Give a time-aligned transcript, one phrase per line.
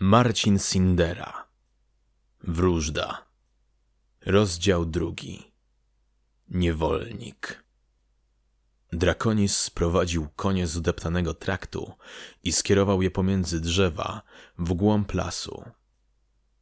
[0.00, 1.46] Marcin Sindera.
[2.44, 3.26] Wróżda.
[4.26, 5.52] Rozdział drugi.
[6.48, 7.64] Niewolnik.
[8.92, 11.92] Drakonis sprowadził konie z udeptanego traktu
[12.42, 14.22] i skierował je pomiędzy drzewa
[14.58, 15.64] w głąb lasu.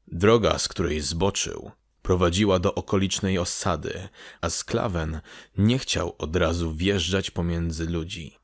[0.07, 1.71] Droga, z której zboczył,
[2.03, 4.09] prowadziła do okolicznej osady,
[4.41, 5.21] a Sklawen
[5.59, 8.39] nie chciał od razu wjeżdżać pomiędzy ludzi.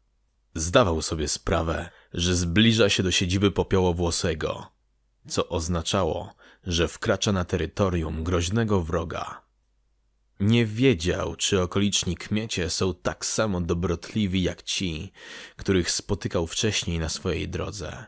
[0.55, 4.78] Zdawał sobie sprawę, że zbliża się do siedziby popiołowłosego,
[5.29, 9.43] co oznaczało, że wkracza na terytorium groźnego wroga.
[10.41, 15.13] Nie wiedział, czy okoliczni kmiecie są tak samo dobrotliwi jak ci,
[15.57, 18.07] których spotykał wcześniej na swojej drodze.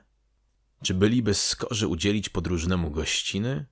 [0.82, 3.66] Czy byliby skorzy udzielić podróżnemu gościny?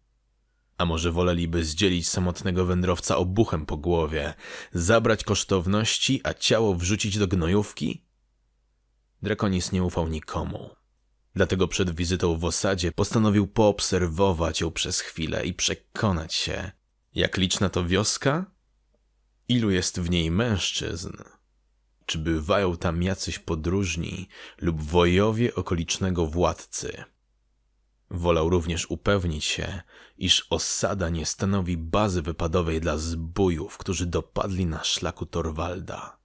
[0.78, 4.34] A może woleliby zdzielić samotnego wędrowca obuchem po głowie,
[4.72, 8.04] zabrać kosztowności, a ciało wrzucić do gnojówki?
[9.22, 10.77] Drakonis nie ufał nikomu.
[11.34, 16.70] Dlatego przed wizytą w osadzie postanowił poobserwować ją przez chwilę i przekonać się,
[17.14, 18.50] jak liczna to wioska?
[19.48, 21.12] Ilu jest w niej mężczyzn?
[22.06, 24.28] Czy bywają tam jacyś podróżni
[24.60, 27.04] lub wojowie okolicznego władcy?
[28.10, 29.82] Wolał również upewnić się,
[30.18, 36.18] iż osada nie stanowi bazy wypadowej dla zbójów, którzy dopadli na szlaku Torwalda.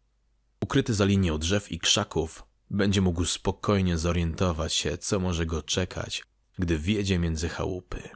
[0.62, 2.44] Ukryty za linią drzew i krzaków,
[2.74, 6.24] będzie mógł spokojnie zorientować się, co może go czekać,
[6.60, 8.10] gdy wjedzie między chałupy.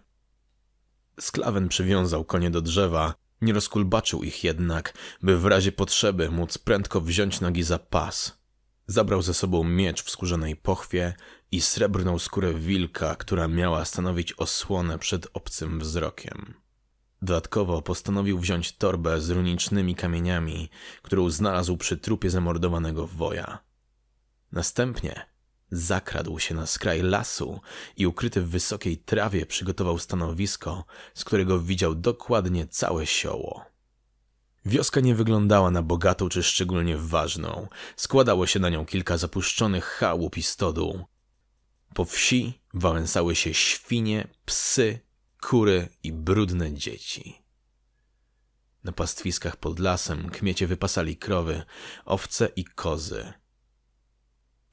[1.20, 7.02] Sklawen przywiązał konie do drzewa, nie rozkulbaczył ich jednak, by w razie potrzeby móc prędko
[7.02, 8.38] wziąć nogi za pas.
[8.88, 11.14] Zabrał ze sobą miecz w skórzanej pochwie
[11.52, 16.54] i srebrną skórę wilka, która miała stanowić osłonę przed obcym wzrokiem.
[17.22, 20.70] Dodatkowo postanowił wziąć torbę z runicznymi kamieniami,
[21.02, 23.67] którą znalazł przy trupie zamordowanego woja.
[24.52, 25.26] Następnie
[25.72, 27.62] zakradł się na skraj lasu
[27.98, 33.66] i ukryty w wysokiej trawie przygotował stanowisko, z którego widział dokładnie całe sioło.
[34.66, 37.68] Wioska nie wyglądała na bogatą czy szczególnie ważną.
[37.96, 41.06] Składało się na nią kilka zapuszczonych chałup i stodół.
[41.94, 45.00] Po wsi wałęsały się świnie, psy,
[45.42, 47.42] kury i brudne dzieci.
[48.84, 51.64] Na pastwiskach pod lasem kmiecie wypasali krowy,
[52.06, 53.34] owce i kozy.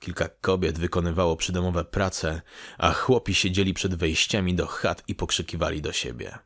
[0.05, 2.43] Kilka kobiet wykonywało przydomowe prace,
[2.79, 6.39] a chłopi siedzieli przed wejściami do chat i pokrzykiwali do siebie.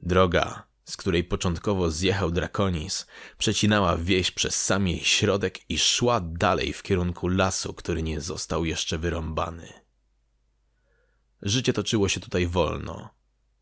[0.00, 3.06] Droga, z której początkowo zjechał Drakonis,
[3.38, 8.64] przecinała wieś przez sam jej środek i szła dalej w kierunku lasu, który nie został
[8.64, 9.72] jeszcze wyrąbany.
[11.42, 13.08] Życie toczyło się tutaj wolno,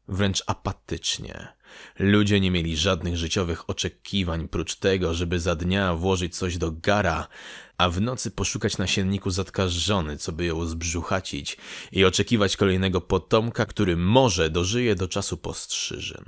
[0.09, 1.49] wręcz apatycznie.
[1.99, 7.29] Ludzie nie mieli żadnych życiowych oczekiwań, prócz tego, żeby za dnia włożyć coś do gara,
[7.79, 11.57] a w nocy poszukać na sienniku zatka żony, co by ją zbrzuchacić
[11.93, 16.25] i oczekiwać kolejnego potomka, który może dożyje do czasu postrzyżyn.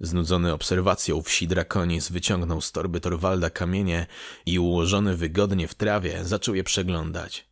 [0.00, 4.06] Znudzony obserwacją wsi Drakonis wyciągnął z torby Torwalda kamienie
[4.46, 7.49] i ułożony wygodnie w trawie zaczął je przeglądać.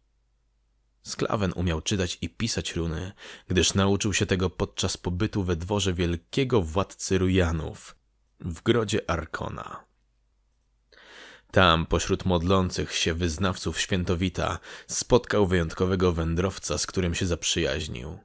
[1.09, 3.13] Sklawen umiał czytać i pisać runy,
[3.49, 7.97] gdyż nauczył się tego podczas pobytu we dworze wielkiego władcy Rujanów,
[8.41, 9.85] w grodzie Arkona.
[11.51, 18.19] Tam, pośród modlących się wyznawców świętowita, spotkał wyjątkowego wędrowca, z którym się zaprzyjaźnił.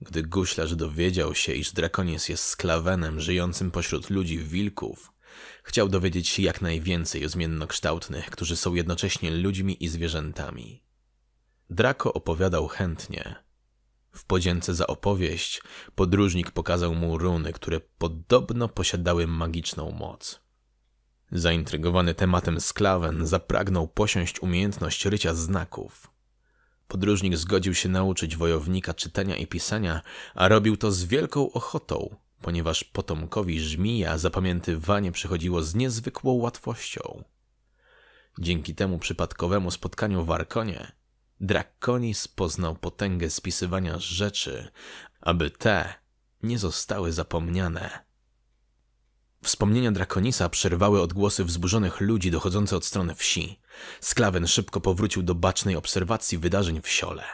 [0.00, 5.12] Gdy guślarz dowiedział się, iż Drakonis jest sklawenem żyjącym pośród ludzi wilków,
[5.62, 10.89] chciał dowiedzieć się jak najwięcej o zmiennokształtnych, którzy są jednocześnie ludźmi i zwierzętami.
[11.70, 13.34] Draco opowiadał chętnie.
[14.12, 15.62] W podzięce za opowieść
[15.94, 20.40] podróżnik pokazał mu runy, które podobno posiadały magiczną moc.
[21.32, 26.10] Zaintrygowany tematem sklawen zapragnął posiąść umiejętność rycia znaków.
[26.88, 30.02] Podróżnik zgodził się nauczyć wojownika czytania i pisania,
[30.34, 37.24] a robił to z wielką ochotą, ponieważ potomkowi żmija zapamiętywanie przychodziło z niezwykłą łatwością.
[38.38, 40.99] Dzięki temu przypadkowemu spotkaniu w Arkonie
[41.40, 44.70] Drakonis poznał potęgę spisywania rzeczy,
[45.20, 45.94] aby te
[46.42, 48.04] nie zostały zapomniane.
[49.42, 53.60] Wspomnienia Drakonisa przerwały odgłosy wzburzonych ludzi dochodzące od strony wsi.
[54.00, 57.24] Sklawen szybko powrócił do bacznej obserwacji wydarzeń w siole.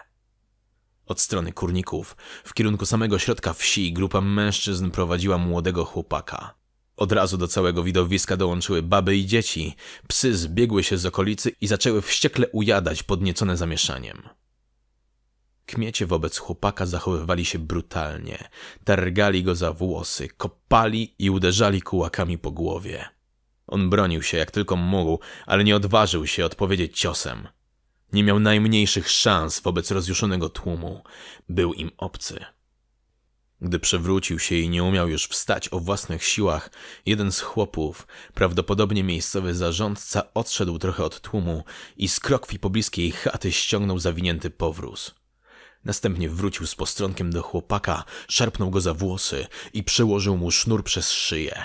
[1.07, 6.55] Od strony kurników, w kierunku samego środka wsi, grupa mężczyzn prowadziła młodego chłopaka.
[6.97, 9.77] Od razu do całego widowiska dołączyły baby i dzieci.
[10.09, 14.23] Psy zbiegły się z okolicy i zaczęły wściekle ujadać, podniecone zamieszaniem.
[15.67, 18.49] Kmiecie wobec chłopaka zachowywali się brutalnie.
[18.85, 23.05] Targali go za włosy, kopali i uderzali kułakami po głowie.
[23.67, 27.49] On bronił się jak tylko mógł, ale nie odważył się odpowiedzieć ciosem.
[28.13, 31.03] Nie miał najmniejszych szans wobec rozjuszonego tłumu.
[31.49, 32.45] Był im obcy.
[33.61, 36.71] Gdy przewrócił się i nie umiał już wstać o własnych siłach,
[37.07, 41.65] jeden z chłopów, prawdopodobnie miejscowy zarządca, odszedł trochę od tłumu
[41.97, 45.15] i z krokwi pobliskiej chaty ściągnął zawinięty powróz.
[45.85, 51.11] Następnie wrócił z postronkiem do chłopaka, szarpnął go za włosy i przełożył mu sznur przez
[51.11, 51.65] szyję.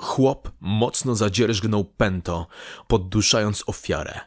[0.00, 2.46] Chłop mocno zadzierżgnął pęto,
[2.88, 4.20] podduszając ofiarę.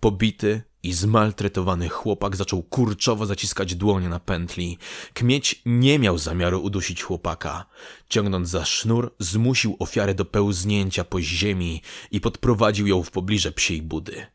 [0.00, 4.78] Pobity i zmaltretowany chłopak zaczął kurczowo zaciskać dłonie na pętli.
[5.14, 7.64] Kmieć nie miał zamiaru udusić chłopaka.
[8.08, 13.82] Ciągnąc za sznur, zmusił ofiarę do pełznięcia po ziemi i podprowadził ją w pobliże psiej
[13.82, 14.26] budy.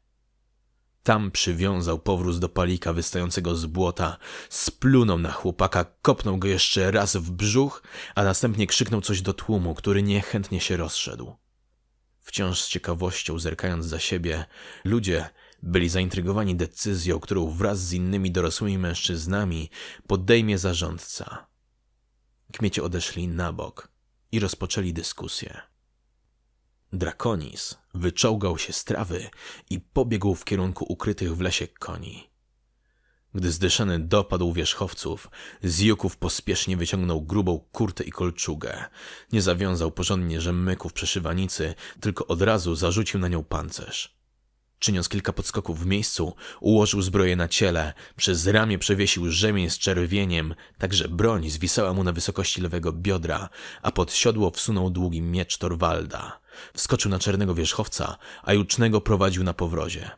[1.04, 4.18] Tam przywiązał powróz do palika wystającego z błota,
[4.50, 7.84] splunął na chłopaka, kopnął go jeszcze raz w brzuch,
[8.16, 11.36] a następnie krzyknął coś do tłumu, który niechętnie się rozszedł.
[12.20, 14.46] Wciąż z ciekawością zerkając za siebie,
[14.84, 15.30] ludzie
[15.64, 19.70] byli zaintrygowani decyzją, którą wraz z innymi dorosłymi mężczyznami
[20.08, 21.48] podejmie zarządca.
[22.54, 23.92] Kmiecie odeszli na bok
[24.32, 25.62] i rozpoczęli dyskusję.
[26.94, 29.30] Drakonis wyczołgał się z trawy
[29.70, 32.32] i pobiegł w kierunku ukrytych w lesie koni.
[33.34, 35.30] Gdy zdyszany dopadł wierzchowców,
[35.64, 38.86] z juków pospiesznie wyciągnął grubą kurtę i kolczugę.
[39.32, 44.21] Nie zawiązał porządnie rzemyków przeszywanicy, tylko od razu zarzucił na nią pancerz.
[44.82, 50.56] Czyniąc kilka podskoków w miejscu, ułożył zbroję na ciele, przez ramię przewiesił rzemień z czerwieniem,
[50.78, 53.50] tak że broń zwisała mu na wysokości lewego biodra,
[53.82, 56.40] a pod siodło wsunął długi miecz Torwalda.
[56.74, 60.12] Wskoczył na czarnego wierzchowca, a jucznego prowadził na powrozie.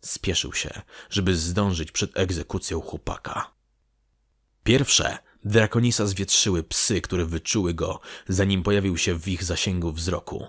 [0.00, 3.50] Spieszył się, żeby zdążyć przed egzekucją chłopaka.
[4.64, 10.46] Pierwsze Drakonisa zwietrzyły psy, które wyczuły go, zanim pojawił się w ich zasięgu wzroku.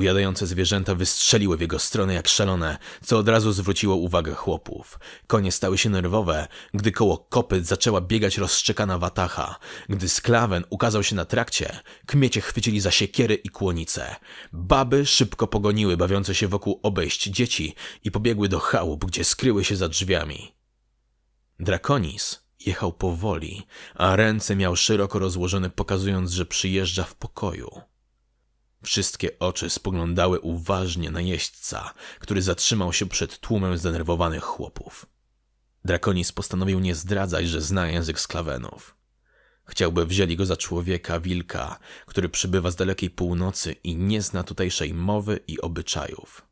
[0.00, 4.98] Ujadające zwierzęta wystrzeliły w jego stronę jak szalone, co od razu zwróciło uwagę chłopów.
[5.26, 9.58] Konie stały się nerwowe, gdy koło kopyt zaczęła biegać rozszczekana watacha.
[9.88, 14.16] Gdy sklawen ukazał się na trakcie, kmiecie chwycili za siekiery i kłonice.
[14.52, 17.74] Baby szybko pogoniły bawiące się wokół obejść dzieci
[18.04, 20.54] i pobiegły do chałup, gdzie skryły się za drzwiami.
[21.58, 27.89] Drakonis jechał powoli, a ręce miał szeroko rozłożone, pokazując, że przyjeżdża w pokoju.
[28.82, 35.06] Wszystkie oczy spoglądały uważnie na jeźdźca, który zatrzymał się przed tłumem zdenerwowanych chłopów.
[35.84, 38.96] Drakonis postanowił nie zdradzać, że zna język sklawenów.
[39.64, 44.94] Chciałby wzięli go za człowieka wilka, który przybywa z dalekiej północy i nie zna tutejszej
[44.94, 46.46] mowy i obyczajów.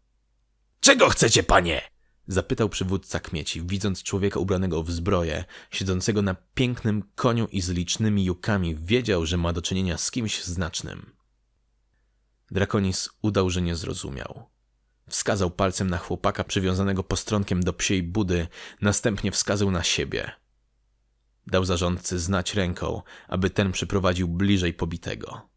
[0.80, 1.82] Czego chcecie, panie?
[2.26, 8.25] Zapytał przywódca kmieci, widząc człowieka ubranego w zbroję, siedzącego na pięknym koniu i z licznymi
[8.25, 11.17] jukami, wiedział, że ma do czynienia z kimś znacznym.
[12.50, 14.48] Drakonis udał, że nie zrozumiał.
[15.08, 18.46] Wskazał palcem na chłopaka przywiązanego postronkiem do psiej budy,
[18.80, 20.30] następnie wskazał na siebie.
[21.46, 25.48] Dał zarządcy znać ręką, aby ten przyprowadził bliżej pobitego.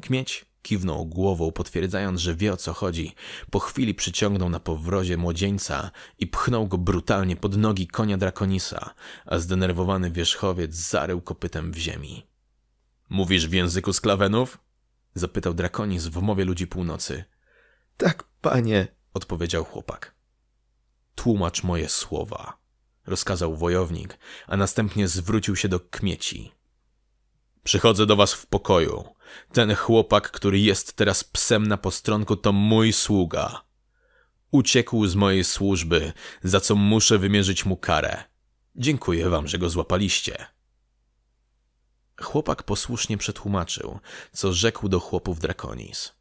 [0.00, 3.14] Kmieć kiwnął głową, potwierdzając, że wie o co chodzi.
[3.50, 8.94] Po chwili przyciągnął na powrozie młodzieńca i pchnął go brutalnie pod nogi konia Drakonisa,
[9.26, 12.26] a zdenerwowany wierzchowiec zarył kopytem w ziemi.
[13.10, 14.58] Mówisz w języku sklawenów?
[15.14, 17.24] Zapytał Drakonis w mowie ludzi północy.
[17.96, 20.14] Tak, panie, odpowiedział chłopak.
[21.14, 22.58] Tłumacz moje słowa,
[23.06, 26.52] rozkazał wojownik, a następnie zwrócił się do kmieci.
[27.64, 29.04] Przychodzę do was w pokoju.
[29.52, 33.62] Ten chłopak, który jest teraz psem na postronku, to mój sługa.
[34.50, 36.12] Uciekł z mojej służby,
[36.42, 38.24] za co muszę wymierzyć mu karę.
[38.76, 40.53] Dziękuję wam, że go złapaliście.
[42.22, 43.98] Chłopak posłusznie przetłumaczył,
[44.32, 46.12] co rzekł do chłopów Drakonis.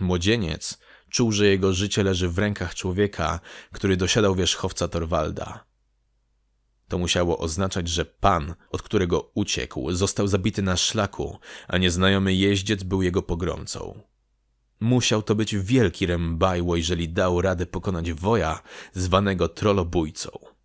[0.00, 0.78] Młodzieniec
[1.10, 3.40] czuł, że jego życie leży w rękach człowieka,
[3.72, 5.64] który dosiadał wierzchowca Torwalda.
[6.88, 12.82] To musiało oznaczać, że pan, od którego uciekł, został zabity na szlaku, a nieznajomy jeździec
[12.82, 14.02] był jego pogromcą.
[14.80, 20.55] Musiał to być wielki rębajło, jeżeli dał radę pokonać woja, zwanego trolobójcą.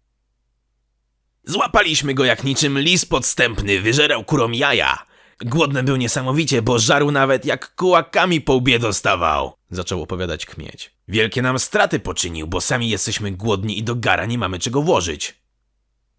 [1.43, 5.05] Złapaliśmy go jak niczym lis podstępny, wyżerał kurom jaja.
[5.45, 9.53] Głodny był niesamowicie, bo żarł nawet jak kułakami po łbie dostawał.
[9.69, 10.95] Zaczął opowiadać kmieć.
[11.07, 15.41] Wielkie nam straty poczynił, bo sami jesteśmy głodni i do gara nie mamy czego włożyć.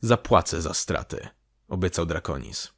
[0.00, 1.28] Zapłacę za straty,
[1.68, 2.72] obiecał Drakonis.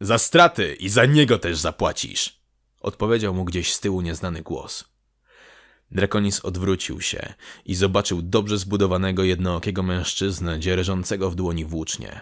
[0.00, 2.40] Za straty i za niego też zapłacisz.
[2.80, 4.91] Odpowiedział mu gdzieś z tyłu nieznany głos.
[5.92, 7.34] Drakonis odwrócił się
[7.64, 12.20] i zobaczył dobrze zbudowanego jednookiego mężczyznę dzierżącego w dłoni włócznie.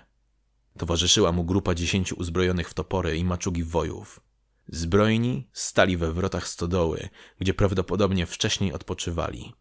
[0.79, 4.21] Towarzyszyła mu grupa dziesięciu uzbrojonych w topory i maczugi wojów.
[4.69, 7.09] Zbrojni stali we wrotach stodoły,
[7.39, 9.53] gdzie prawdopodobnie wcześniej odpoczywali.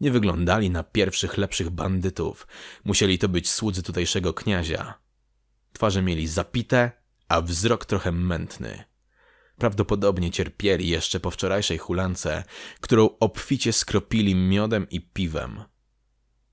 [0.00, 2.46] Nie wyglądali na pierwszych lepszych bandytów.
[2.84, 4.94] Musieli to być słudzy tutejszego kniazia.
[5.72, 6.92] Twarze mieli zapite,
[7.28, 8.84] a wzrok trochę mętny.
[9.58, 12.44] Prawdopodobnie cierpieli jeszcze po wczorajszej hulance,
[12.80, 15.64] którą obficie skropili miodem i piwem.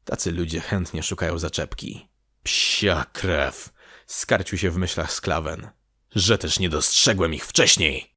[0.05, 2.07] Tacy ludzie chętnie szukają zaczepki.
[2.43, 3.69] Psia krew!
[4.07, 5.69] Skarcił się w myślach sklawen.
[6.15, 8.10] Że też nie dostrzegłem ich wcześniej!